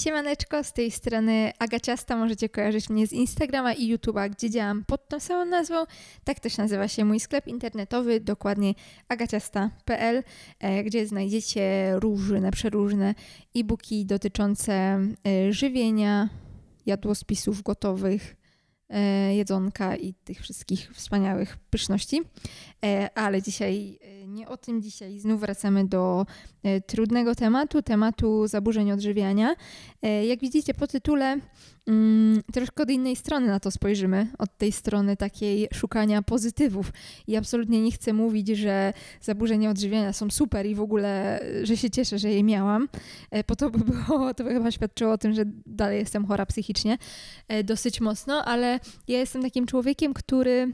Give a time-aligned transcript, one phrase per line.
[0.00, 5.08] Siemaneczko, z tej strony Agaciasta, możecie kojarzyć mnie z Instagrama i YouTube'a, gdzie działam pod
[5.08, 5.84] tą samą nazwą.
[6.24, 8.74] Tak też nazywa się mój sklep internetowy, dokładnie
[9.08, 10.22] agaciasta.pl,
[10.58, 13.14] e, gdzie znajdziecie różne, przeróżne
[13.56, 16.28] e-booki dotyczące e, żywienia,
[16.86, 18.36] jadłospisów gotowych,
[19.30, 22.20] jedzonka i tych wszystkich wspaniałych pyszności.
[23.14, 26.26] Ale dzisiaj nie o tym, dzisiaj znów wracamy do
[26.86, 29.54] trudnego tematu, tematu zaburzeń odżywiania.
[30.28, 31.36] Jak widzicie po tytule,
[31.86, 36.92] mm, troszkę od innej strony na to spojrzymy, od tej strony takiej szukania pozytywów.
[37.26, 41.90] I absolutnie nie chcę mówić, że zaburzenia odżywiania są super i w ogóle, że się
[41.90, 42.88] cieszę, że je miałam,
[43.46, 46.98] po to by było, to by chyba świadczyło o tym, że dalej jestem chora psychicznie
[47.64, 50.72] dosyć mocno, ale ja jestem takim człowiekiem, który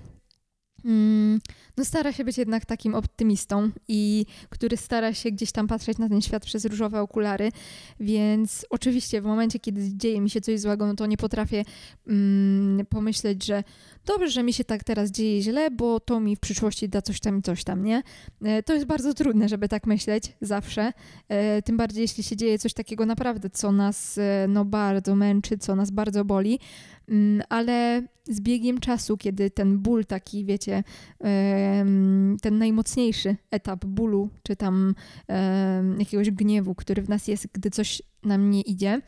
[0.87, 1.41] Mm,
[1.77, 6.09] no stara się być jednak takim optymistą i który stara się gdzieś tam patrzeć na
[6.09, 7.53] ten świat przez różowe okulary,
[8.01, 11.65] więc oczywiście w momencie, kiedy dzieje mi się coś złego, no to nie potrafię
[12.07, 13.65] mm, pomyśleć, że
[14.07, 17.21] dobrze, że mi się tak teraz dzieje źle, bo to mi w przyszłości da coś
[17.21, 18.03] tam i coś tam, nie?
[18.43, 20.93] E, to jest bardzo trudne, żeby tak myśleć zawsze,
[21.29, 25.59] e, tym bardziej jeśli się dzieje coś takiego naprawdę, co nas e, no bardzo męczy,
[25.59, 26.59] co nas bardzo boli,
[27.09, 30.85] mm, ale z biegiem czasu, kiedy ten ból taki, wiecie,
[32.43, 34.95] ten najmocniejszy etap bólu, czy tam
[35.99, 39.01] jakiegoś gniewu, który w nas jest, gdy coś nam nie idzie,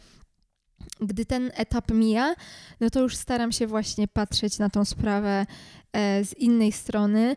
[1.00, 2.34] gdy ten etap mija,
[2.80, 5.46] no to już staram się właśnie patrzeć na tą sprawę
[5.92, 7.36] e, z innej strony,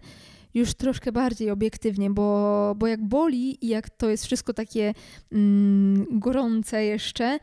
[0.53, 4.93] już troszkę bardziej obiektywnie, bo, bo jak boli i jak to jest wszystko takie
[5.31, 7.39] mm, gorące jeszcze,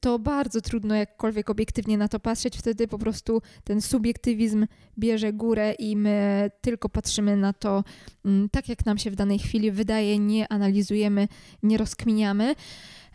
[0.00, 2.58] to bardzo trudno jakkolwiek obiektywnie na to patrzeć.
[2.58, 4.66] Wtedy po prostu ten subiektywizm
[4.98, 7.84] bierze górę i my tylko patrzymy na to
[8.24, 11.28] mm, tak, jak nam się w danej chwili wydaje, nie analizujemy,
[11.62, 12.54] nie rozkminiamy.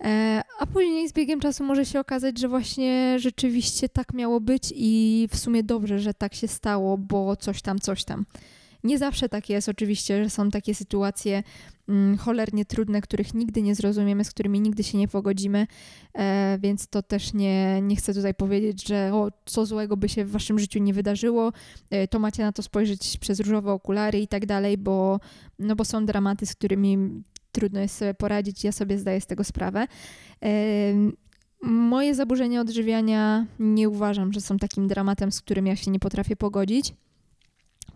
[0.02, 4.74] E, a później z biegiem czasu może się okazać, że właśnie rzeczywiście tak miało być
[4.76, 8.26] i w sumie dobrze, że tak się stało, bo coś tam, coś tam.
[8.86, 11.44] Nie zawsze tak jest, oczywiście, że są takie sytuacje
[11.90, 15.68] mm, cholernie trudne, których nigdy nie zrozumiemy, z którymi nigdy się nie pogodzimy,
[16.14, 20.26] e, więc to też nie, nie chcę tutaj powiedzieć, że o, co złego by się
[20.26, 21.54] w waszym życiu nie wydarzyło,
[21.90, 25.20] e, to macie na to spojrzeć przez różowe okulary i tak dalej, bo,
[25.60, 26.98] no bo są dramaty, z którymi
[27.52, 29.88] trudno jest sobie poradzić, ja sobie zdaję z tego sprawę.
[31.62, 36.36] Moje zaburzenia odżywiania nie uważam, że są takim dramatem, z którym ja się nie potrafię
[36.36, 36.94] pogodzić.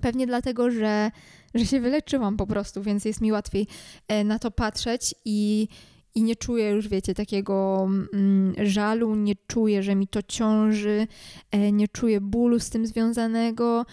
[0.01, 1.11] Pewnie dlatego, że,
[1.55, 3.67] że się wyleczyłam po prostu, więc jest mi łatwiej
[4.07, 5.67] e, na to patrzeć i,
[6.15, 11.07] i nie czuję już, wiecie, takiego mm, żalu, nie czuję, że mi to ciąży,
[11.51, 13.85] e, nie czuję bólu z tym związanego.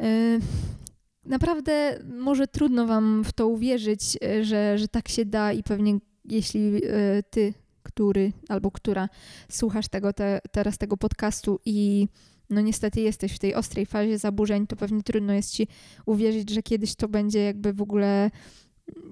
[0.00, 0.38] E,
[1.24, 6.80] naprawdę może trudno Wam w to uwierzyć, że, że tak się da i pewnie jeśli
[7.30, 9.08] Ty, który albo która
[9.48, 12.08] słuchasz tego te, teraz tego podcastu i
[12.50, 15.68] no niestety jesteś w tej ostrej fazie zaburzeń, to pewnie trudno jest Ci
[16.06, 18.30] uwierzyć, że kiedyś to będzie jakby w ogóle,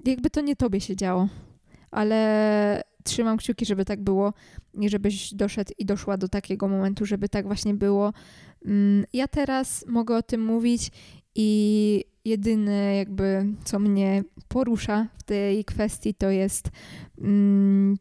[0.04, 1.28] jakby to nie Tobie się działo.
[1.90, 4.32] Ale trzymam kciuki, żeby tak było
[4.80, 8.12] i żebyś doszedł i doszła do takiego momentu, żeby tak właśnie było.
[8.64, 10.90] Mm, ja teraz mogę o tym mówić
[11.34, 16.68] i jedyne jakby, co mnie porusza w tej kwestii, to jest,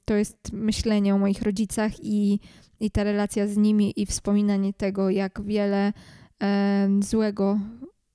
[0.06, 2.40] to jest myślenie o moich rodzicach i,
[2.80, 5.94] i ta relacja z nimi i wspominanie tego, jak wiele
[6.44, 7.60] e, złego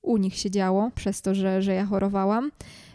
[0.03, 2.51] u nich się działo przez to, że, że ja chorowałam.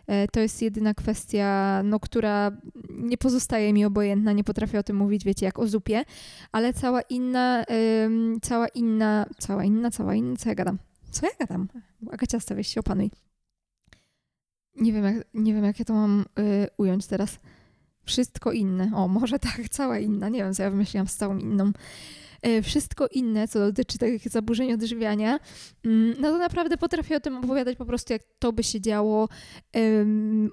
[0.07, 2.51] E, to jest jedyna kwestia, no, która
[2.89, 6.03] nie pozostaje mi obojętna, nie potrafię o tym mówić, wiecie, jak o zupie,
[6.51, 7.63] ale cała inna,
[8.41, 10.77] cała inna, cała inna, cała inna, co ja gadam?
[11.11, 11.67] Co ja gadam?
[12.11, 13.11] Agacia, weź się opanuj.
[14.75, 17.39] Nie wiem, jak, nie wiem, jak ja to mam y, ująć teraz.
[18.07, 18.91] Wszystko inne.
[18.95, 20.29] O, może tak, cała inna.
[20.29, 21.71] Nie wiem, co ja wymyśliłam z całą inną.
[22.47, 25.39] Y, wszystko inne, co dotyczy takich zaburzeń odżywiania,
[25.85, 29.29] mm, no to naprawdę potrafię o tym opowiadać po prostu, jak to by się działo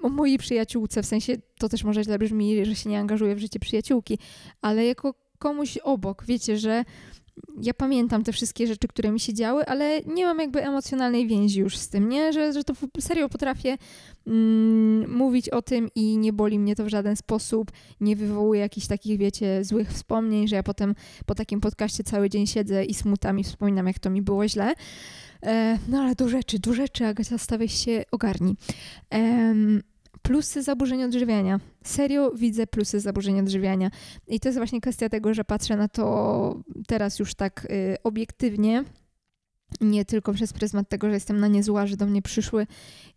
[0.03, 1.03] o mojej przyjaciółce.
[1.03, 4.19] W sensie, to też może źle brzmi, że się nie angażuję w życie przyjaciółki,
[4.61, 6.25] ale jako komuś obok.
[6.27, 6.85] Wiecie, że
[7.63, 11.61] ja pamiętam te wszystkie rzeczy, które mi się działy, ale nie mam jakby emocjonalnej więzi
[11.61, 12.33] już z tym, nie?
[12.33, 13.79] Że, że to serio potrafię
[14.27, 18.87] mm, mówić o tym i nie boli mnie to w żaden sposób, nie wywołuje jakichś
[18.87, 20.95] takich, wiecie, złych wspomnień, że ja potem
[21.27, 24.75] po takim podcaście cały dzień siedzę i smutam i wspominam, jak to mi było źle.
[25.43, 28.57] E, no ale do rzeczy, do rzeczy, Agacia, stawiaj się, ogarni.
[29.15, 29.55] E,
[30.25, 31.61] plusy zaburzeń odżywiania.
[31.85, 33.91] Serio widzę plusy zaburzeń odżywiania.
[34.29, 38.85] I to jest właśnie kwestia tego, że patrzę na to teraz już tak y, obiektywnie.
[39.81, 42.67] Nie tylko przez pryzmat tego, że jestem na nie zła, że do mnie przyszły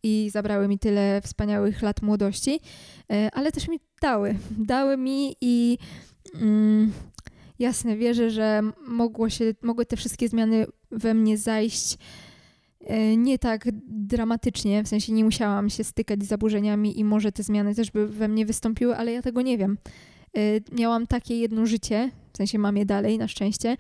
[0.04, 2.60] i zabrały mi tyle wspaniałych lat młodości,
[3.14, 4.36] y, ale też mi dały.
[4.52, 5.78] Dały mi i.
[6.42, 6.92] Mm,
[7.60, 11.98] jasne, wierzę, że mogło się, mogły te wszystkie zmiany we mnie zajść
[13.18, 17.76] nie tak dramatycznie, w sensie nie musiałam się stykać z zaburzeniami i może te zmiany
[17.76, 19.78] też by we mnie wystąpiły, ale ja tego nie wiem.
[20.38, 20.40] E,
[20.72, 23.78] miałam takie jedno życie, w sensie mam je dalej na szczęście.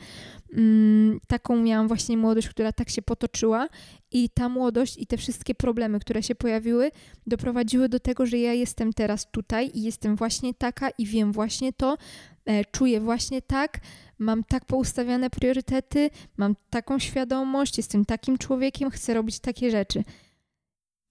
[0.53, 3.67] Mm, taką miałam właśnie młodość, która tak się potoczyła
[4.11, 6.91] i ta młodość i te wszystkie problemy, które się pojawiły,
[7.27, 11.73] doprowadziły do tego, że ja jestem teraz tutaj i jestem właśnie taka i wiem właśnie
[11.73, 11.97] to,
[12.45, 13.79] e, czuję właśnie tak,
[14.19, 20.03] mam tak poustawiane priorytety, mam taką świadomość, jestem takim człowiekiem, chcę robić takie rzeczy.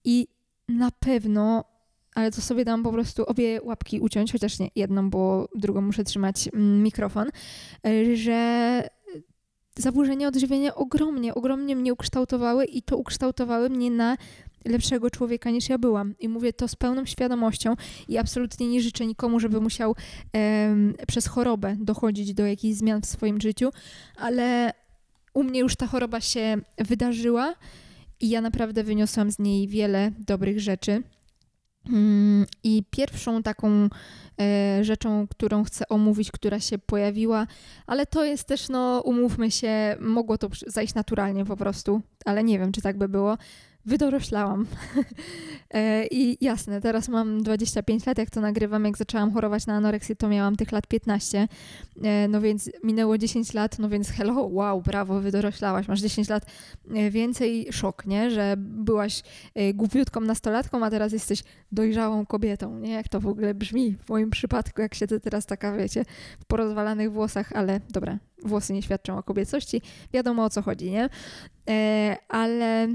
[0.03, 0.27] I
[0.67, 1.63] na pewno
[2.17, 6.03] ale to sobie dam po prostu obie łapki uciąć, chociaż nie jedną, bo drugą muszę
[6.03, 7.27] trzymać mm, mikrofon,
[7.87, 8.83] e, że
[9.77, 14.17] zaburzenia odżywiania ogromnie, ogromnie mnie ukształtowały i to ukształtowały mnie na
[14.65, 16.15] lepszego człowieka niż ja byłam.
[16.19, 17.75] I mówię to z pełną świadomością
[18.07, 19.95] i absolutnie nie życzę nikomu, żeby musiał
[20.33, 23.69] em, przez chorobę dochodzić do jakichś zmian w swoim życiu,
[24.15, 24.73] ale
[25.33, 27.55] u mnie już ta choroba się wydarzyła
[28.19, 31.03] i ja naprawdę wyniosłam z niej wiele dobrych rzeczy.
[31.89, 33.89] Mm, I pierwszą taką
[34.39, 37.47] e, rzeczą, którą chcę omówić, która się pojawiła,
[37.87, 42.59] ale to jest też, no umówmy się, mogło to zajść naturalnie po prostu, ale nie
[42.59, 43.37] wiem, czy tak by było
[43.87, 44.65] wydoroślałam.
[45.73, 50.15] E, I jasne, teraz mam 25 lat, jak to nagrywam, jak zaczęłam chorować na anoreksję,
[50.15, 51.47] to miałam tych lat 15,
[52.03, 56.45] e, no więc minęło 10 lat, no więc hello, wow, brawo, wydoroślałaś, masz 10 lat
[56.95, 59.23] e, więcej, szok, nie, że byłaś
[59.73, 64.29] głupiutką nastolatką, a teraz jesteś dojrzałą kobietą, nie, jak to w ogóle brzmi w moim
[64.29, 66.05] przypadku, jak siedzę teraz taka, wiecie,
[66.39, 69.81] w porozwalanych włosach, ale dobra, włosy nie świadczą o kobiecości,
[70.13, 71.09] wiadomo o co chodzi, nie,
[72.29, 72.87] ale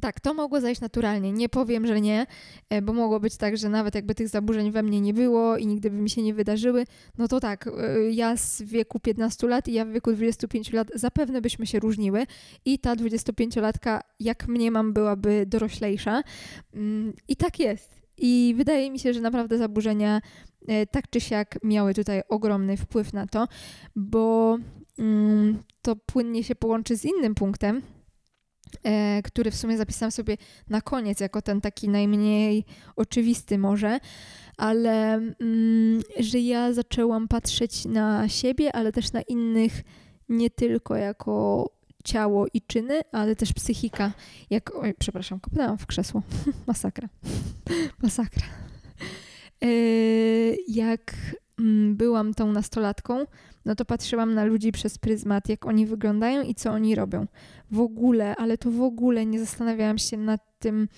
[0.00, 1.32] tak, to mogło zajść naturalnie.
[1.32, 2.26] Nie powiem, że nie,
[2.70, 5.66] e, bo mogło być tak, że nawet jakby tych zaburzeń we mnie nie było i
[5.66, 6.84] nigdy by mi się nie wydarzyły,
[7.18, 10.88] no to tak, e, ja z wieku 15 lat i ja w wieku 25 lat
[10.94, 12.26] zapewne byśmy się różniły
[12.64, 16.22] i ta 25-latka, jak mnie mam, byłaby doroślejsza.
[16.74, 17.96] Mm, I tak jest.
[18.18, 20.20] I wydaje mi się, że naprawdę zaburzenia
[20.68, 23.48] e, tak czy siak miały tutaj ogromny wpływ na to,
[23.96, 24.58] bo
[24.98, 27.82] mm, to płynnie się połączy z innym punktem,
[29.24, 30.36] który w sumie zapisałam sobie
[30.70, 32.64] na koniec, jako ten taki najmniej
[32.96, 33.98] oczywisty może,
[34.56, 39.82] ale mm, że ja zaczęłam patrzeć na siebie, ale też na innych
[40.28, 41.66] nie tylko jako
[42.04, 44.12] ciało i czyny, ale też psychika.
[44.50, 46.22] Jak, oj, przepraszam, kopnęłam w krzesło.
[46.66, 47.08] Masakra.
[48.02, 48.46] Masakra.
[49.62, 49.68] E,
[50.68, 51.14] jak
[51.94, 53.24] byłam tą nastolatką,
[53.64, 57.26] no to patrzyłam na ludzi przez pryzmat, jak oni wyglądają i co oni robią.
[57.70, 60.88] W ogóle, ale to w ogóle nie zastanawiałam się nad tym,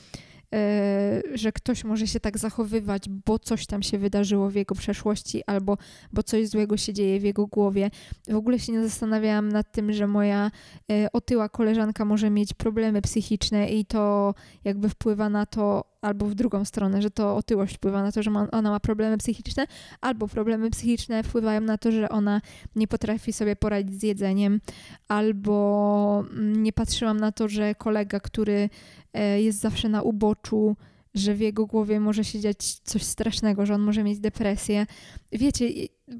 [0.54, 5.42] E, że ktoś może się tak zachowywać, bo coś tam się wydarzyło w jego przeszłości
[5.46, 5.78] albo
[6.12, 7.90] bo coś złego się dzieje w jego głowie.
[8.28, 10.50] W ogóle się nie zastanawiałam nad tym, że moja
[10.90, 14.34] e, otyła koleżanka może mieć problemy psychiczne i to
[14.64, 18.30] jakby wpływa na to, albo w drugą stronę, że to otyłość wpływa na to, że
[18.30, 19.66] ma, ona ma problemy psychiczne,
[20.00, 22.40] albo problemy psychiczne wpływają na to, że ona
[22.76, 24.60] nie potrafi sobie poradzić z jedzeniem,
[25.08, 28.68] albo mm, nie patrzyłam na to, że kolega, który
[29.12, 30.76] E, jest zawsze na uboczu,
[31.14, 34.86] że w jego głowie może się dziać coś strasznego, że on może mieć depresję.
[35.32, 35.68] Wiecie,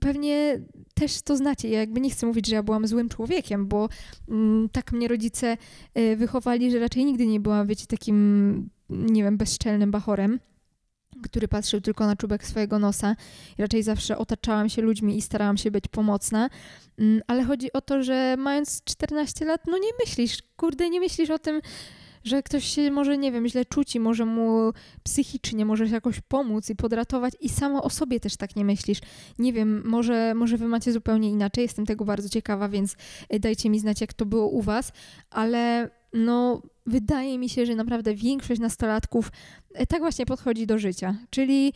[0.00, 0.60] pewnie
[0.94, 1.69] też to znacie.
[1.69, 3.88] Ja jakby nie chcę mówić, że ja byłam złym człowiekiem, bo
[4.28, 5.56] mm, tak mnie rodzice
[5.99, 10.40] y, wychowali, że raczej nigdy nie byłam, wiecie, takim, nie wiem, bezczelnym bachorem
[11.23, 13.16] który patrzył tylko na czubek swojego nosa.
[13.59, 16.50] Raczej zawsze otaczałam się ludźmi i starałam się być pomocna.
[16.99, 21.30] Mm, ale chodzi o to, że mając 14 lat, no nie myślisz, kurde, nie myślisz
[21.30, 21.61] o tym,
[22.25, 26.21] że ktoś się może, nie wiem, źle czuć i może mu psychicznie może się jakoś
[26.21, 28.99] pomóc i podratować i samo o sobie też tak nie myślisz.
[29.38, 32.97] Nie wiem, może, może wy macie zupełnie inaczej, jestem tego bardzo ciekawa, więc
[33.35, 34.92] y, dajcie mi znać, jak to było u was,
[35.30, 39.31] ale no wydaje mi się, że naprawdę większość nastolatków
[39.81, 41.73] y, tak właśnie podchodzi do życia, czyli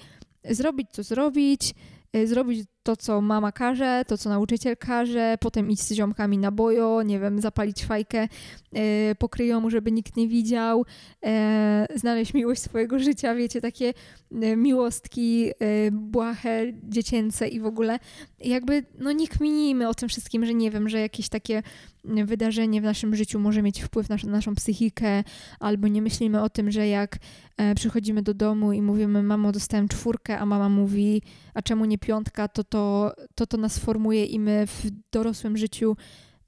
[0.51, 1.75] zrobić co zrobić,
[2.17, 6.51] y, zrobić to, co mama każe, to, co nauczyciel każe, potem iść z ziomkami na
[6.51, 8.29] bojo, nie wiem, zapalić fajkę
[8.73, 10.85] e, pokryjomu, żeby nikt nie widział,
[11.25, 13.95] e, znaleźć miłość swojego życia, wiecie, takie
[14.43, 15.53] e, miłostki e,
[15.91, 17.99] błahe, dziecięce i w ogóle.
[18.41, 21.63] Jakby, no nie kminijmy o tym wszystkim, że nie wiem, że jakieś takie
[22.05, 25.25] wydarzenie w naszym życiu może mieć wpływ na naszą psychikę,
[25.61, 27.19] albo nie myślimy o tym, że jak
[27.57, 31.23] e, przychodzimy do domu i mówimy, mamo, dostałem czwórkę, a mama mówi,
[31.55, 35.97] a czemu nie piątka, to to, to, to nas formuje i my w dorosłym życiu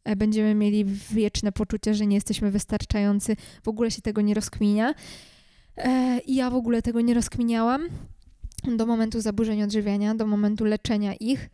[0.05, 3.37] e, będziemy mieli wieczne poczucie, że nie jesteśmy wystarczający.
[3.63, 4.95] W ogóle się tego nie rozkminia.
[5.77, 7.89] E, I ja w ogóle tego nie rozkminiałam
[8.77, 11.51] do momentu zaburzeń odżywiania, do momentu leczenia ich.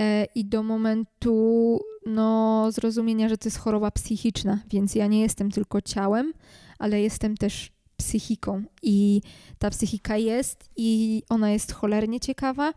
[0.00, 5.50] E, i do momentu no, zrozumienia, że to jest choroba psychiczna, więc ja nie jestem
[5.50, 6.32] tylko ciałem,
[6.78, 9.20] ale jestem też psychiką i
[9.58, 12.72] ta psychika jest i ona jest cholernie ciekawa.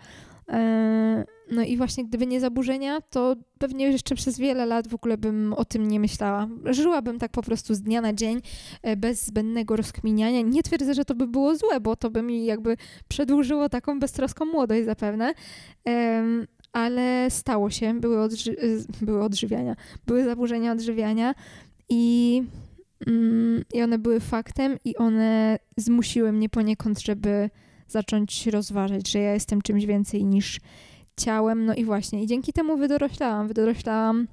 [0.50, 5.18] E, no i właśnie gdyby nie zaburzenia, to pewnie jeszcze przez wiele lat w ogóle
[5.18, 6.48] bym o tym nie myślała.
[6.66, 8.42] Żyłabym tak po prostu z dnia na dzień,
[8.82, 10.42] e, bez zbędnego rozkminiania.
[10.42, 14.46] Nie twierdzę, że to by było złe, bo to by mi jakby przedłużyło taką beztroską
[14.46, 15.34] młodość zapewne.
[16.78, 21.36] Ale stało się, były, odży e, były odżywiania, były zaburzenia odżywiania
[21.90, 22.44] i
[23.08, 27.50] Mm, I one były faktem, i one zmusiły mnie poniekąd, żeby
[27.88, 30.60] zacząć rozważać, że ja jestem czymś więcej niż
[31.18, 31.66] ciałem.
[31.66, 33.48] No i właśnie, i dzięki temu wydoroślałam.
[33.48, 34.28] Wydoroślałam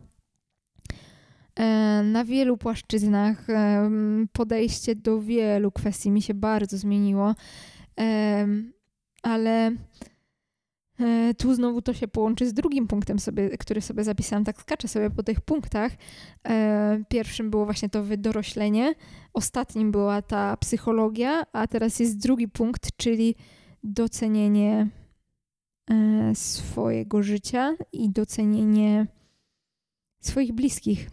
[1.56, 3.50] e, na wielu płaszczyznach.
[3.50, 3.90] E,
[4.32, 7.34] podejście do wielu kwestii mi się bardzo zmieniło,
[8.00, 8.46] e,
[9.22, 9.72] ale
[11.38, 14.44] tu znowu to się połączy z drugim punktem, sobie, który sobie zapisałam.
[14.44, 15.92] Tak skaczę sobie po tych punktach.
[16.48, 18.94] E, pierwszym było właśnie to wydoroślenie,
[19.32, 23.34] ostatnim była ta psychologia, a teraz jest drugi punkt, czyli
[23.82, 24.88] docenienie
[25.90, 29.06] e, swojego życia i docenienie
[30.20, 31.10] swoich bliskich.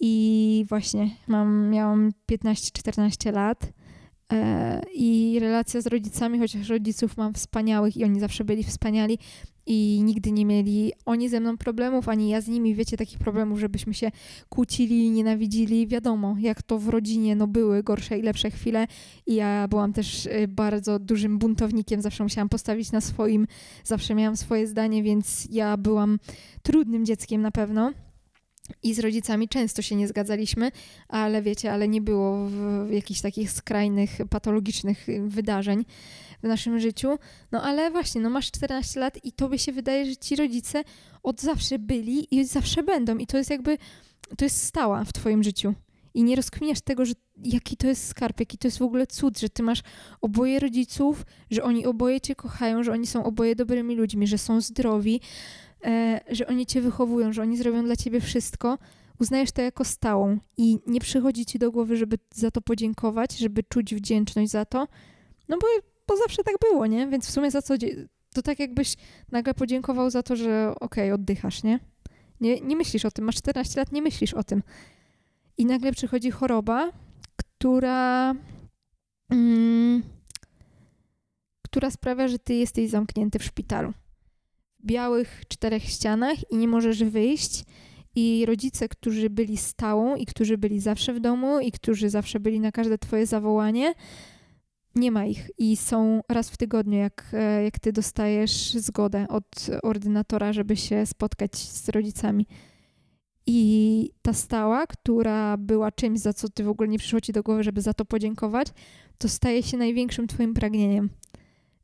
[0.00, 3.77] I właśnie mam, miałam 15-14 lat E,
[4.94, 9.18] I relacja z rodzicami, chociaż rodziców mam wspaniałych i oni zawsze byli wspaniali
[9.66, 13.60] i nigdy nie mieli oni ze mną problemów, ani ja z nimi, wiecie, takich problemów,
[13.60, 14.10] żebyśmy się
[14.48, 15.86] kłócili, nienawidzili.
[15.86, 18.86] Wiadomo, jak to w rodzinie, no były gorsze i lepsze chwile
[19.26, 23.46] i ja byłam też y, bardzo dużym buntownikiem, zawsze musiałam postawić na swoim,
[23.84, 26.18] zawsze miałam swoje zdanie, więc ja byłam
[26.62, 27.92] trudnym dzieckiem na pewno.
[28.82, 30.70] I z rodzicami często się nie zgadzaliśmy,
[31.08, 32.50] ale wiecie, ale nie było
[32.90, 35.84] jakichś takich skrajnych, patologicznych wydarzeń
[36.42, 37.18] w naszym życiu.
[37.52, 40.84] No ale właśnie, no masz 14 lat i tobie się wydaje, że ci rodzice
[41.22, 43.18] od zawsze byli i zawsze będą.
[43.18, 43.78] I to jest jakby,
[44.36, 45.74] to jest stała w twoim życiu.
[46.14, 49.38] I nie rozkminiasz tego, że jaki to jest skarb, jaki to jest w ogóle cud,
[49.38, 49.82] że ty masz
[50.20, 54.60] oboje rodziców, że oni oboje cię kochają, że oni są oboje dobrymi ludźmi, że są
[54.60, 55.20] zdrowi,
[56.30, 58.78] że oni cię wychowują, że oni zrobią dla ciebie wszystko,
[59.20, 63.62] uznajesz to jako stałą i nie przychodzi ci do głowy, żeby za to podziękować, żeby
[63.62, 64.88] czuć wdzięczność za to,
[65.48, 65.66] no bo,
[66.08, 67.06] bo zawsze tak było, nie?
[67.06, 67.74] Więc w sumie za co,
[68.34, 68.96] to tak jakbyś
[69.32, 71.80] nagle podziękował za to, że okej, okay, oddychasz, nie?
[72.40, 72.60] nie?
[72.60, 74.62] Nie myślisz o tym, masz 14 lat, nie myślisz o tym.
[75.58, 76.92] I nagle przychodzi choroba,
[77.36, 78.34] która...
[79.30, 80.02] Mm,
[81.64, 83.92] która sprawia, że ty jesteś zamknięty w szpitalu
[84.88, 87.64] białych czterech ścianach i nie możesz wyjść.
[88.14, 92.60] I rodzice, którzy byli stałą i którzy byli zawsze w domu i którzy zawsze byli
[92.60, 93.94] na każde twoje zawołanie,
[94.94, 99.66] nie ma ich i są raz w tygodniu, jak, e, jak ty dostajesz zgodę od
[99.82, 102.46] ordynatora, żeby się spotkać z rodzicami.
[103.46, 107.42] I ta stała, która była czymś, za co ty w ogóle nie przyszło ci do
[107.42, 108.68] głowy, żeby za to podziękować,
[109.18, 111.10] to staje się największym twoim pragnieniem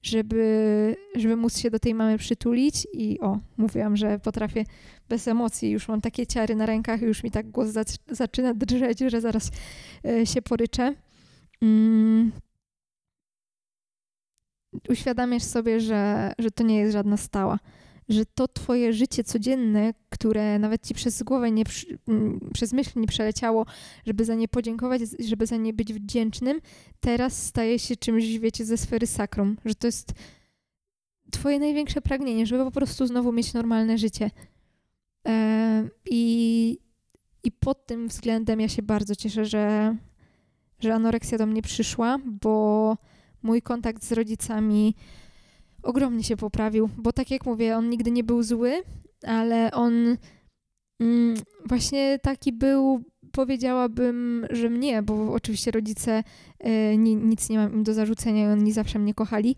[0.07, 4.65] żeby, żeby móc się do tej mamy przytulić i o, mówiłam, że potrafię
[5.09, 7.69] bez emocji, już mam takie ciary na rękach, już mi tak głos
[8.09, 9.51] zaczyna drżeć, że zaraz
[10.07, 10.95] y, się poryczę.
[11.63, 12.33] Mm.
[14.89, 17.59] Uświadamiasz sobie, że, że to nie jest żadna stała
[18.09, 21.65] że to twoje życie codzienne, które nawet ci przez głowę, nie,
[22.53, 23.67] przez myśl nie przeleciało,
[24.07, 26.61] żeby za nie podziękować, żeby za nie być wdzięcznym,
[27.01, 30.13] teraz staje się czymś, wiecie, ze sfery sakrum, że to jest
[31.31, 34.31] twoje największe pragnienie, żeby po prostu znowu mieć normalne życie.
[35.29, 36.79] E, I,
[37.45, 39.97] i pod tym względem ja się bardzo cieszę, że,
[40.81, 42.97] że anoreksja do mnie przyszła, bo
[43.43, 44.95] mój kontakt z rodzicami
[45.85, 48.83] ogromnie się poprawił, bo tak jak mówię, on nigdy nie był zły,
[49.27, 50.17] ale on
[51.01, 51.35] mm,
[51.69, 56.25] właśnie taki był, powiedziałabym, że mnie, bo oczywiście rodzice
[56.67, 59.57] y, ni, nic nie mam im do zarzucenia oni zawsze mnie kochali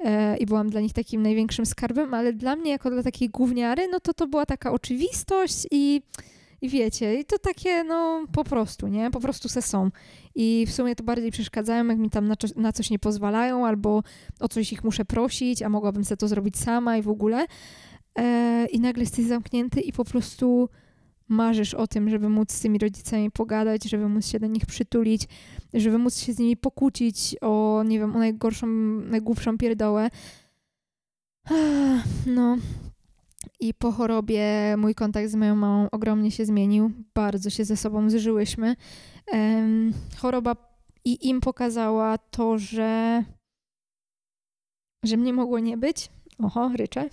[0.00, 3.88] y, i byłam dla nich takim największym skarbem, ale dla mnie, jako dla takiej gówniary,
[3.88, 6.02] no to to była taka oczywistość i
[6.60, 9.10] i wiecie, i to takie, no po prostu, nie?
[9.10, 9.90] Po prostu se są.
[10.34, 14.02] I w sumie to bardziej przeszkadzają, jak mi tam na, na coś nie pozwalają, albo
[14.40, 17.46] o coś ich muszę prosić, a mogłabym sobie to zrobić sama i w ogóle.
[18.18, 20.68] E, I nagle jesteś zamknięty i po prostu
[21.28, 25.28] marzysz o tym, żeby móc z tymi rodzicami pogadać, żeby móc się do nich przytulić,
[25.74, 28.66] żeby móc się z nimi pokłócić o, nie wiem, o najgorszą,
[29.10, 30.10] najgłupszą pierdołę.
[32.26, 32.56] No,
[33.60, 36.90] i po chorobie mój kontakt z moją mamą ogromnie się zmienił.
[37.14, 38.76] Bardzo się ze sobą zżyłyśmy.
[39.32, 40.56] Um, choroba
[41.04, 43.24] i im pokazała to, że,
[45.04, 46.10] że mnie mogło nie być.
[46.38, 47.08] Oho, ryczę.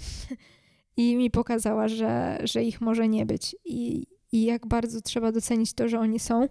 [0.97, 5.73] i mi pokazała, że, że ich może nie być i, i jak bardzo trzeba docenić
[5.73, 6.47] to, że oni są.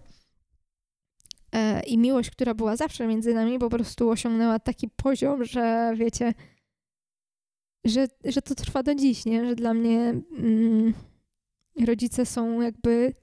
[1.51, 6.33] E, I miłość, która była zawsze między nami, po prostu osiągnęła taki poziom, że wiecie,
[7.85, 9.45] że, że to trwa do dziś, nie?
[9.45, 10.93] Że dla mnie mm,
[11.85, 13.13] rodzice są jakby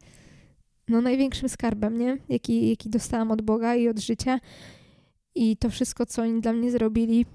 [0.88, 2.18] no, największym skarbem, nie?
[2.28, 4.40] Jaki, jaki dostałam od Boga i od życia.
[5.34, 7.26] I to wszystko, co oni dla mnie zrobili.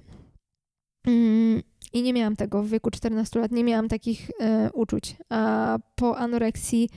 [1.07, 1.62] Mm,
[1.93, 5.15] I nie miałam tego w wieku 14 lat, nie miałam takich e, uczuć.
[5.29, 6.89] A po anoreksji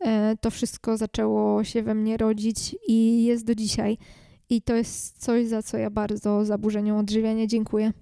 [0.00, 3.98] e, to wszystko zaczęło się we mnie rodzić i jest do dzisiaj.
[4.50, 7.92] I to jest coś, za co ja bardzo zaburzeniom odżywiania dziękuję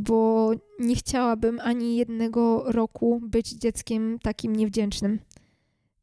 [0.00, 5.18] bo nie chciałabym ani jednego roku być dzieckiem takim niewdzięcznym.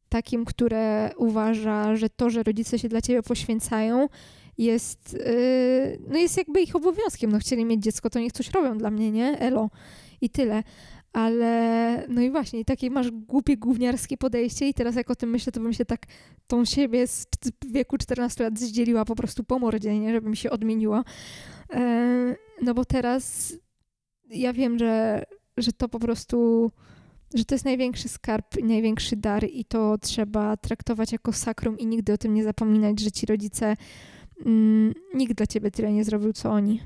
[0.08, 4.08] Takim, które uważa, że to, że rodzice się dla ciebie poświęcają,
[4.58, 7.32] jest, yy, no jest jakby ich obowiązkiem.
[7.32, 9.38] No chcieli mieć dziecko, to niech coś robią dla mnie, nie?
[9.38, 9.70] Elo.
[10.20, 10.62] I tyle.
[11.12, 15.52] Ale no i właśnie, takie masz głupie, gówniarskie podejście i teraz jak o tym myślę,
[15.52, 16.06] to bym się tak
[16.46, 17.26] tą siebie z
[17.66, 20.12] wieku 14 lat zdzieliła po prostu po mordzie, nie?
[20.12, 21.04] Żeby mi się odmieniło.
[21.74, 23.52] Yy, no bo teraz
[24.30, 25.22] ja wiem, że,
[25.56, 26.70] że to po prostu,
[27.34, 32.12] że to jest największy skarb największy dar i to trzeba traktować jako sakrum i nigdy
[32.12, 33.76] o tym nie zapominać, że ci rodzice
[34.46, 36.80] mm, nikt dla ciebie tyle nie zrobił, co oni.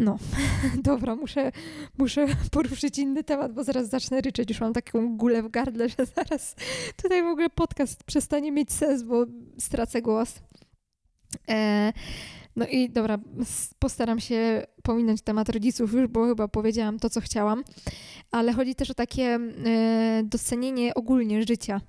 [0.00, 0.18] No,
[0.82, 1.52] dobra, muszę,
[1.98, 4.48] muszę poruszyć inny temat, bo zaraz zacznę ryczeć.
[4.48, 6.56] Już mam taką gulę w gardle, że zaraz
[7.02, 9.26] tutaj w ogóle podcast przestanie mieć sens, bo
[9.58, 10.40] stracę głos.
[11.48, 11.92] E,
[12.56, 13.18] no i dobra,
[13.78, 17.64] postaram się pominąć temat rodziców już, bo chyba powiedziałam to, co chciałam,
[18.30, 21.80] ale chodzi też o takie e, docenienie ogólnie życia.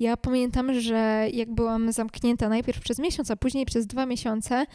[0.00, 4.66] Ja pamiętam, że jak byłam zamknięta najpierw przez miesiąc, a później przez dwa miesiące,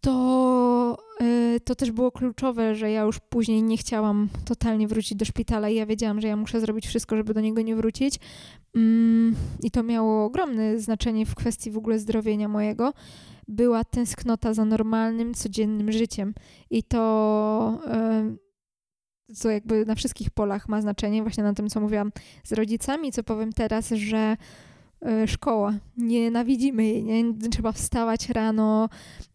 [0.00, 5.24] to, e, to też było kluczowe, że ja już później nie chciałam totalnie wrócić do
[5.24, 8.18] szpitala i ja wiedziałam, że ja muszę zrobić wszystko, żeby do niego nie wrócić.
[8.74, 12.92] Mm, I to miało ogromne znaczenie w kwestii w ogóle zdrowienia mojego
[13.48, 16.34] była tęsknota za normalnym, codziennym życiem.
[16.70, 17.80] I to,
[19.34, 22.12] co jakby na wszystkich polach ma znaczenie, właśnie na tym, co mówiłam
[22.44, 24.36] z rodzicami, co powiem teraz, że E,
[25.26, 25.74] szkoła.
[25.96, 27.24] Nienawidzimy jej, nie?
[27.50, 28.88] Trzeba wstawać rano,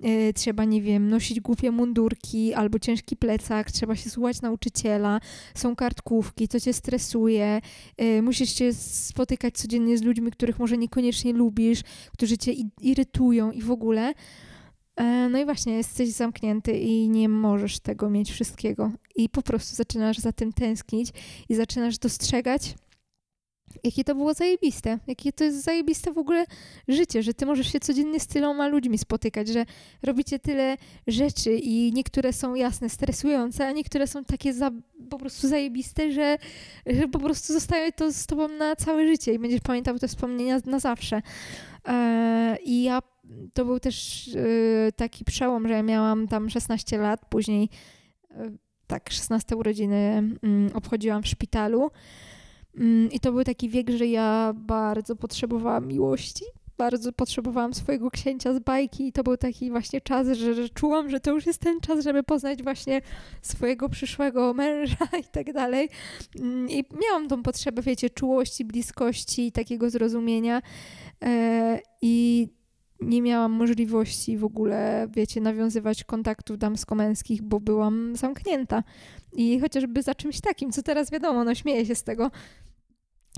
[0.03, 5.19] e, trzeba, nie wiem, nosić głupie mundurki albo ciężki plecak, trzeba się słuchać nauczyciela,
[5.55, 7.61] są kartkówki, co cię stresuje,
[7.97, 11.81] e, musisz się spotykać codziennie z ludźmi, których może niekoniecznie lubisz,
[12.13, 14.13] którzy cię irytują i w ogóle.
[15.29, 18.91] No i właśnie, jesteś zamknięty i nie możesz tego mieć wszystkiego.
[19.15, 21.09] I po prostu zaczynasz za tym tęsknić
[21.49, 22.75] i zaczynasz dostrzegać,
[23.83, 26.45] Jakie to było zajebiste, jakie to jest zajebiste w ogóle
[26.87, 29.65] życie, że ty możesz się codziennie z tyloma ludźmi spotykać, że
[30.03, 34.71] robicie tyle rzeczy i niektóre są jasne, stresujące, a niektóre są takie za,
[35.09, 36.37] po prostu zajebiste, że,
[36.85, 40.59] że po prostu zostaje to z tobą na całe życie i będziesz pamiętał te wspomnienia
[40.65, 41.21] na zawsze.
[41.87, 43.01] E, I ja,
[43.53, 47.69] to był też e, taki przełom, że ja miałam tam 16 lat, później
[48.31, 48.51] e,
[48.87, 51.91] tak, 16 urodziny mm, obchodziłam w szpitalu.
[52.77, 56.45] Mm, I to był taki wiek, że ja bardzo potrzebowałam miłości.
[56.77, 61.09] Bardzo potrzebowałam swojego księcia z bajki, i to był taki właśnie czas, że, że czułam,
[61.09, 63.01] że to już jest ten czas, żeby poznać właśnie
[63.41, 65.89] swojego przyszłego męża i tak dalej.
[66.39, 70.61] Mm, I miałam tą potrzebę, wiecie, czułości, bliskości, takiego zrozumienia.
[71.23, 72.47] E, I
[73.01, 78.83] nie miałam możliwości w ogóle, wiecie, nawiązywać kontaktów damsko-męskich, bo byłam zamknięta.
[79.35, 82.31] I chociażby za czymś takim, co teraz wiadomo, no śmieję się z tego,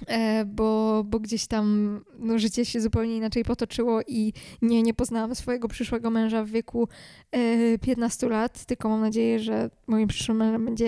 [0.08, 5.36] e, bo, bo gdzieś tam no, życie się zupełnie inaczej potoczyło i nie, nie poznałam
[5.36, 6.88] swojego przyszłego męża w wieku
[7.32, 10.88] e, 15 lat, tylko mam nadzieję, że moim przyszłym mężem będzie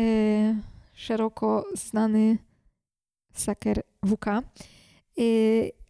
[0.00, 0.60] e,
[0.94, 2.38] szeroko znany
[3.32, 4.26] saker WK.
[4.28, 4.42] E,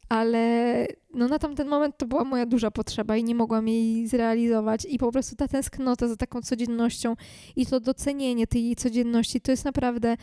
[0.09, 4.87] ale no na tamten moment to była moja duża potrzeba i nie mogłam jej zrealizować.
[4.90, 7.16] I po prostu ta tęsknota za taką codziennością
[7.57, 10.16] i to docenienie tej codzienności to jest naprawdę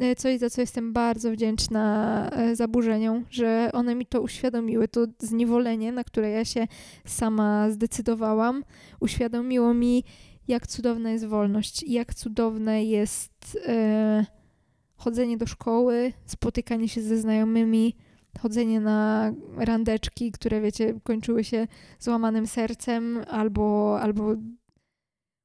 [0.00, 5.06] e, coś, za co jestem bardzo wdzięczna e, zaburzeniom, że one mi to uświadomiły, to
[5.18, 6.66] zniewolenie, na które ja się
[7.04, 8.64] sama zdecydowałam,
[9.00, 10.04] uświadomiło mi,
[10.48, 14.26] jak cudowna jest wolność jak cudowne jest e,
[14.96, 17.94] chodzenie do szkoły, spotykanie się ze znajomymi,
[18.38, 21.66] chodzenie na randeczki, które wiecie, kończyły się
[21.98, 24.34] złamanym sercem albo, albo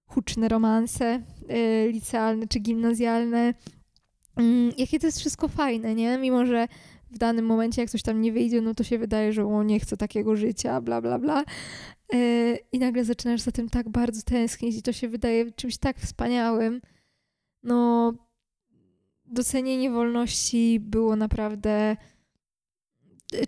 [0.05, 1.21] huczne romanse
[1.51, 3.53] y, licealne czy gimnazjalne.
[4.35, 6.17] Mm, jakie to jest wszystko fajne, nie?
[6.17, 6.67] Mimo, że
[7.11, 9.79] w danym momencie, jak coś tam nie wyjdzie, no to się wydaje, że o, nie
[9.79, 11.43] chcę takiego życia, bla, bla, bla.
[12.13, 15.99] Y, I nagle zaczynasz za tym tak bardzo tęsknić i to się wydaje czymś tak
[15.99, 16.81] wspaniałym,
[17.63, 18.13] no
[19.25, 21.97] docenienie wolności było naprawdę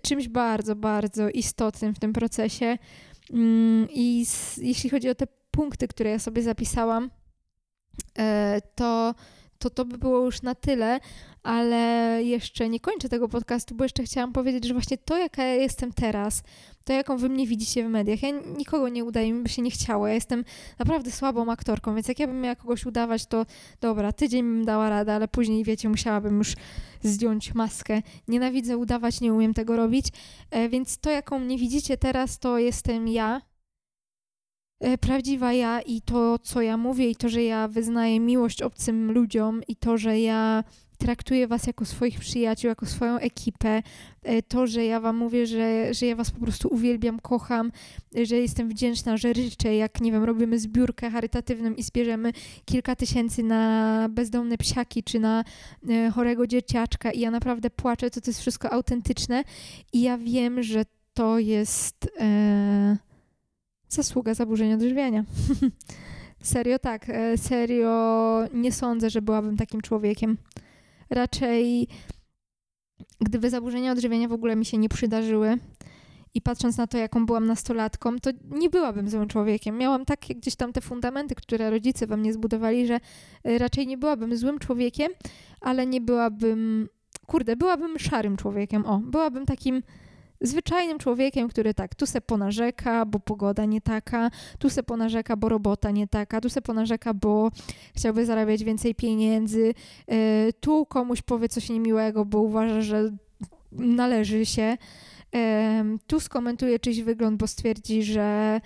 [0.02, 2.78] czymś bardzo, bardzo istotnym w tym procesie.
[3.32, 7.10] Mm, I jeśli chodzi o te punkty, które ja sobie zapisałam,
[8.18, 9.14] e, to
[9.58, 11.00] to to by było już na tyle,
[11.42, 11.76] ale
[12.24, 15.92] jeszcze nie kończę tego podcastu, bo jeszcze chciałam powiedzieć, że właśnie to, jaka ja jestem
[15.92, 16.42] teraz,
[16.88, 19.70] to jaką wy mnie widzicie w mediach, ja nikogo nie udaję, mi by się nie
[19.70, 20.44] chciało, ja jestem
[20.78, 23.46] naprawdę słabą aktorką, więc jak ja bym miała kogoś udawać, to
[23.80, 26.54] dobra, tydzień bym dała radę, ale później, wiecie, musiałabym już
[27.02, 28.02] zdjąć maskę.
[28.28, 30.06] Nienawidzę udawać, nie umiem tego robić,
[30.50, 33.40] e, więc to, jaką mnie widzicie teraz, to jestem ja,
[34.80, 39.12] E, prawdziwa ja i to, co ja mówię, i to, że ja wyznaję miłość obcym
[39.12, 40.64] ludziom, i to, że ja
[40.98, 43.82] traktuję was jako swoich przyjaciół, jako swoją ekipę,
[44.22, 47.72] e, to, że ja wam mówię, że, że ja was po prostu uwielbiam, kocham,
[48.16, 52.32] e, że jestem wdzięczna, że ryczę, jak, nie wiem, robimy zbiórkę charytatywną i zbierzemy
[52.64, 55.44] kilka tysięcy na bezdomne psiaki, czy na
[56.14, 59.44] chorego dzieciaczka i ja naprawdę płaczę, to to jest wszystko autentyczne
[59.92, 60.84] i ja wiem, że
[61.14, 62.10] to jest...
[62.20, 63.08] E
[63.88, 65.24] zasługa zaburzenia odżywiania.
[66.42, 70.36] serio tak, e, serio nie sądzę, że byłabym takim człowiekiem.
[71.10, 71.88] Raczej
[73.20, 75.58] gdyby zaburzenia odżywiania w ogóle mi się nie przydarzyły
[76.34, 79.78] i patrząc na to, jaką byłam nastolatką, to nie byłabym złym człowiekiem.
[79.78, 83.00] Miałam takie gdzieś tam te fundamenty, które rodzice we mnie zbudowali, że
[83.44, 85.12] e, raczej nie byłabym złym człowiekiem,
[85.60, 86.88] ale nie byłabym,
[87.26, 88.86] kurde, byłabym szarym człowiekiem.
[88.86, 89.82] O, byłabym takim
[90.40, 95.48] zwyczajnym człowiekiem, który tak, tu se ponarzeka, bo pogoda nie taka, tu se ponarzeka, bo
[95.48, 97.50] robota nie taka, tu se ponarzeka, bo
[97.96, 99.74] chciałby zarabiać więcej pieniędzy,
[100.06, 103.10] e, tu komuś powie coś niemiłego, bo uważa, że
[103.72, 104.76] należy się,
[105.34, 108.60] e, tu skomentuje czyjś wygląd, bo stwierdzi, że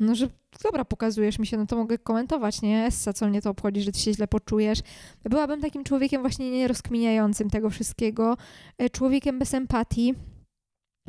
[0.00, 0.28] no, że
[0.62, 2.84] dobra, pokazujesz mi się, no to mogę komentować, nie?
[2.84, 4.78] Essa, co mnie to obchodzi, że ty się źle poczujesz.
[5.24, 8.36] Byłabym takim człowiekiem właśnie nierozkminiającym tego wszystkiego,
[8.78, 10.14] e, człowiekiem bez empatii,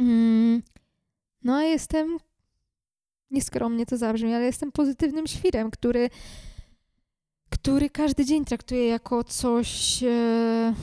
[0.02, 0.62] Mm,
[1.44, 2.18] no jestem,
[3.32, 6.10] nieskromnie to zabrzmi, ale jestem pozytywnym świrem, który,
[7.50, 10.74] który każdy dzień traktuje jako coś, e,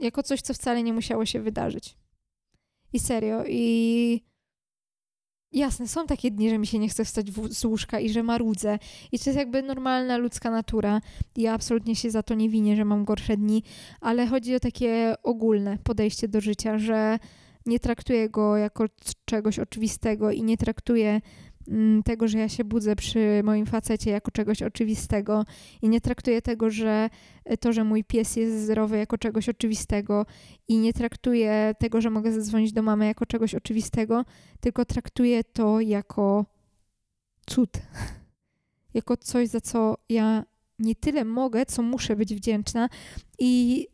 [0.00, 1.96] jako coś, co wcale nie musiało się wydarzyć.
[2.92, 4.22] I serio, i
[5.52, 8.22] jasne, są takie dni, że mi się nie chce wstać w, z łóżka i że
[8.22, 8.78] marudzę.
[9.12, 11.00] I to jest jakby normalna ludzka natura.
[11.36, 13.62] Ja absolutnie się za to nie winię, że mam gorsze dni,
[14.00, 17.18] ale chodzi o takie ogólne podejście do życia, że
[17.66, 18.84] nie traktuję go jako
[19.24, 21.20] czegoś oczywistego i nie traktuję
[21.68, 25.44] mm, tego, że ja się budzę przy moim facecie jako czegoś oczywistego
[25.82, 27.10] i nie traktuję tego, że
[27.44, 30.26] e, to, że mój pies jest zdrowy jako czegoś oczywistego
[30.68, 34.24] i nie traktuję tego, że mogę zadzwonić do mamy jako czegoś oczywistego,
[34.60, 36.46] tylko traktuję to jako
[37.46, 37.70] cud.
[38.94, 40.44] jako coś, za co ja
[40.78, 42.88] nie tyle mogę, co muszę być wdzięczna
[43.38, 43.86] i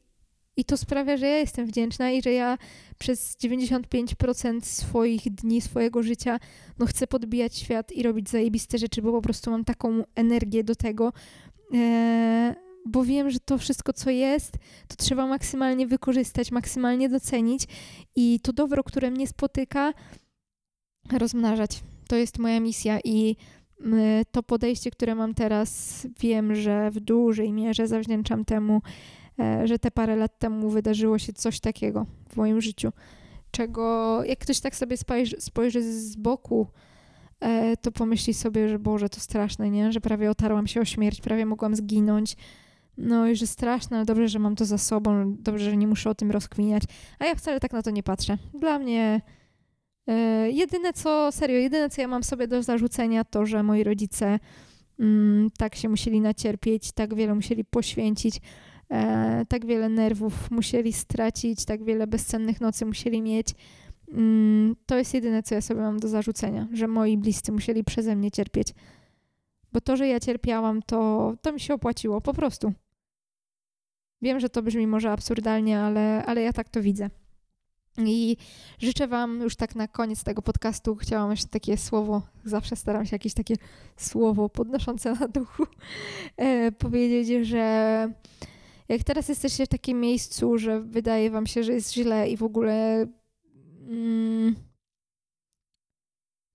[0.57, 2.59] i to sprawia, że ja jestem wdzięczna i że ja
[2.99, 6.39] przez 95% swoich dni, swojego życia,
[6.79, 10.75] no chcę podbijać świat i robić zajebiste rzeczy, bo po prostu mam taką energię do
[10.75, 11.13] tego.
[11.75, 12.55] E,
[12.87, 14.53] bo wiem, że to wszystko, co jest,
[14.89, 17.65] to trzeba maksymalnie wykorzystać, maksymalnie docenić
[18.17, 19.93] i to dobro, które mnie spotyka,
[21.13, 21.83] rozmnażać.
[22.09, 23.37] To jest moja misja i
[24.33, 28.83] to podejście, które mam teraz, wiem, że w dużej mierze zawdzięczam temu,
[29.65, 32.93] że te parę lat temu wydarzyło się coś takiego w moim życiu,
[33.51, 36.67] czego jak ktoś tak sobie spojrzy, spojrzy z boku,
[37.41, 39.93] e, to pomyśli sobie, że Boże, to straszne, nie?
[39.93, 42.37] Że prawie otarłam się o śmierć, prawie mogłam zginąć.
[42.99, 46.11] No i że straszne, ale dobrze, że mam to za sobą, dobrze, że nie muszę
[46.11, 46.83] o tym rozkminiać.
[47.19, 48.39] A ja wcale tak na to nie patrzę.
[48.55, 49.21] Dla mnie
[50.07, 54.39] e, jedyne co, serio, jedyne co ja mam sobie do zarzucenia to, że moi rodzice
[55.01, 58.41] mm, tak się musieli nacierpieć, tak wiele musieli poświęcić,
[58.91, 63.55] e, tak wiele nerwów musieli stracić, tak wiele bezcennych nocy musieli mieć.
[64.13, 68.17] Mm, to jest jedyne, co ja sobie mam do zarzucenia, że moi bliscy musieli przeze
[68.17, 68.75] mnie cierpieć.
[69.73, 72.73] Bo to, że ja cierpiałam, to, to mi się opłaciło, po prostu.
[74.23, 77.11] Wiem, że to brzmi może absurdalnie, ale, ale ja tak to widzę.
[77.99, 78.37] I
[78.79, 80.97] życzę Wam już tak na koniec tego podcastu.
[80.97, 83.55] Chciałam jeszcze takie słowo, zawsze staram się jakieś takie
[83.97, 85.67] słowo podnoszące na duchu
[86.37, 88.09] e, powiedzieć, że
[88.89, 92.43] jak teraz jesteście w takim miejscu, że wydaje wam się, że jest źle i w
[92.43, 93.07] ogóle
[93.89, 94.55] mm,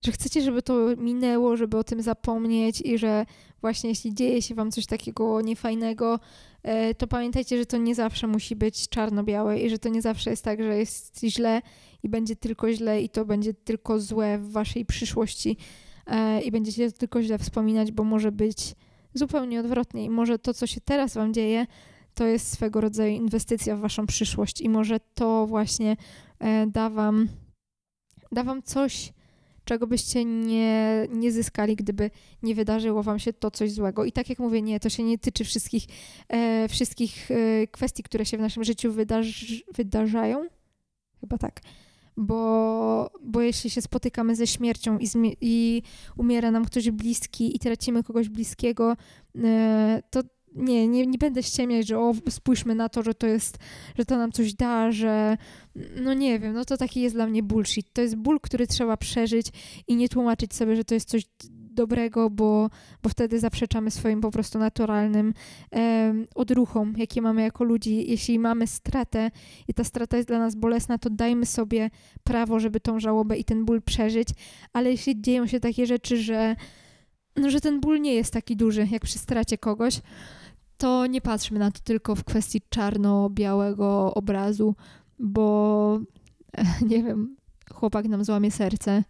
[0.04, 3.26] że chcecie, żeby to minęło, żeby o tym zapomnieć i że
[3.60, 6.20] właśnie jeśli dzieje się wam coś takiego niefajnego,
[6.62, 10.30] e, to pamiętajcie, że to nie zawsze musi być czarno-białe i że to nie zawsze
[10.30, 11.62] jest tak, że jest źle
[12.02, 15.56] i będzie tylko źle i to będzie tylko złe w waszej przyszłości
[16.06, 18.74] e, i będziecie tylko źle wspominać, bo może być
[19.14, 20.04] zupełnie odwrotnie.
[20.04, 21.66] I może to, co się teraz Wam dzieje,
[22.14, 25.96] to jest swego rodzaju inwestycja w Waszą przyszłość i może to właśnie
[26.38, 27.28] e, da Wam,
[28.32, 29.12] da wam coś,
[29.64, 32.10] czego byście nie, nie zyskali, gdyby
[32.42, 34.04] nie wydarzyło wam się to coś złego.
[34.04, 35.84] I tak jak mówię, nie, to się nie tyczy wszystkich,
[36.28, 40.46] e, wszystkich e, kwestii, które się w naszym życiu wydarzy, wydarzają.
[41.20, 41.60] Chyba tak.
[42.16, 45.08] Bo, bo jeśli się spotykamy ze śmiercią i,
[45.40, 45.82] i
[46.16, 48.96] umiera nam ktoś bliski i tracimy kogoś bliskiego,
[49.44, 50.20] e, to
[50.54, 53.58] nie, nie, nie będę ściemniać, że o, spójrzmy na to, że to jest,
[53.98, 55.36] że to nam coś da, że
[55.96, 57.92] no nie wiem, no to taki jest dla mnie bullshit.
[57.92, 59.46] To jest ból, który trzeba przeżyć
[59.88, 61.22] i nie tłumaczyć sobie, że to jest coś
[61.74, 62.70] dobrego, bo,
[63.02, 65.34] bo wtedy zaprzeczamy swoim po prostu naturalnym
[65.74, 68.10] e, odruchom, jakie mamy jako ludzi.
[68.10, 69.30] Jeśli mamy stratę
[69.68, 71.90] i ta strata jest dla nas bolesna, to dajmy sobie
[72.24, 74.28] prawo, żeby tą żałobę i ten ból przeżyć,
[74.72, 76.56] ale jeśli dzieją się takie rzeczy, że
[77.36, 80.00] no, że ten ból nie jest taki duży, jak przy stracie kogoś,
[80.82, 84.74] to nie patrzmy na to tylko w kwestii czarno-białego obrazu,
[85.18, 86.00] bo
[86.90, 87.36] nie wiem,
[87.74, 89.04] chłopak nam złamie serce.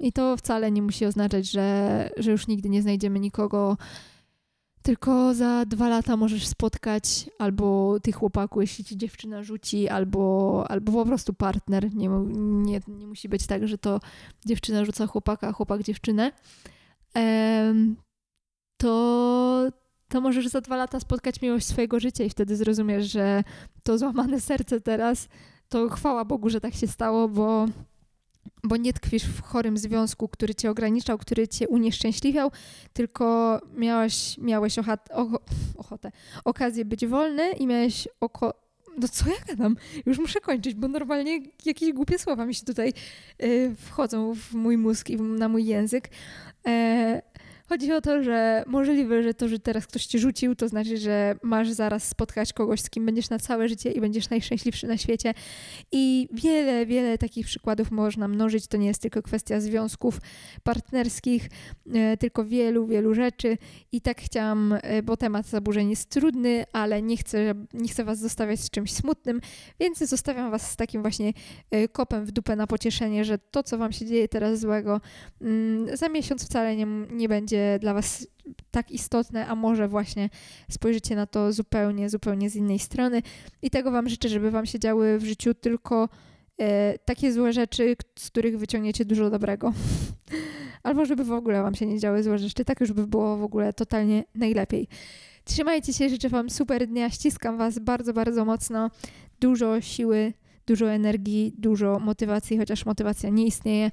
[0.00, 3.76] I to wcale nie musi oznaczać, że, że już nigdy nie znajdziemy nikogo,
[4.82, 10.92] tylko za dwa lata możesz spotkać albo tych chłopaków, jeśli ci dziewczyna rzuci, albo, albo
[10.92, 11.94] po prostu partner.
[11.94, 14.00] Nie, nie, nie musi być tak, że to
[14.46, 16.32] dziewczyna rzuca chłopaka, a chłopak dziewczynę.
[18.76, 19.70] to,
[20.08, 23.44] to możesz za dwa lata spotkać miłość swojego życia i wtedy zrozumiesz, że
[23.82, 25.28] to złamane serce teraz,
[25.68, 27.66] to chwała Bogu, że tak się stało, bo,
[28.64, 32.50] bo nie tkwisz w chorym związku, który cię ograniczał, który cię unieszczęśliwiał,
[32.92, 35.28] tylko miałeś, miałeś ochat, o,
[35.76, 36.12] ochotę,
[36.44, 38.54] okazję być wolny i miałeś oko,
[38.98, 39.76] no co ja gadam?
[40.06, 42.92] Już muszę kończyć, bo normalnie jakieś głupie słowa mi się tutaj
[43.42, 46.10] y, wchodzą w mój mózg i na mój język.
[46.66, 47.22] E,
[47.68, 51.36] Chodzi o to, że możliwe, że to, że teraz ktoś ci rzucił, to znaczy, że
[51.42, 55.34] masz zaraz spotkać kogoś, z kim będziesz na całe życie i będziesz najszczęśliwszy na świecie.
[55.92, 58.66] I wiele, wiele takich przykładów można mnożyć.
[58.66, 60.20] To nie jest tylko kwestia związków
[60.62, 61.48] partnerskich,
[61.94, 63.58] e, tylko wielu, wielu rzeczy.
[63.92, 68.18] I tak chciałam, e, bo temat zaburzeń jest trudny, ale nie chcę, nie chcę was
[68.18, 69.40] zostawiać z czymś smutnym,
[69.80, 71.32] więc zostawiam was z takim właśnie
[71.70, 75.00] e, kopem w dupę na pocieszenie, że to, co wam się dzieje teraz złego,
[75.40, 78.26] mm, za miesiąc wcale nie, nie będzie będzie dla Was
[78.70, 80.30] tak istotne, a może właśnie
[80.70, 83.22] spojrzycie na to zupełnie, zupełnie z innej strony.
[83.62, 86.08] I tego Wam życzę, żeby Wam się działy w życiu tylko
[86.58, 89.72] e, takie złe rzeczy, z których wyciągniecie dużo dobrego.
[90.82, 93.42] Albo żeby w ogóle Wam się nie działy złe rzeczy, tak już by było w
[93.42, 94.88] ogóle totalnie najlepiej.
[95.44, 98.90] Trzymajcie się, życzę Wam super dnia, ściskam Was bardzo, bardzo mocno.
[99.40, 100.32] Dużo siły,
[100.66, 103.90] dużo energii, dużo motywacji, chociaż motywacja nie istnieje.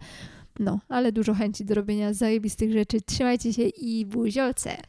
[0.60, 3.02] No, ale dużo chęci do robienia zajebistych rzeczy.
[3.02, 4.78] Trzymajcie się i buziolce!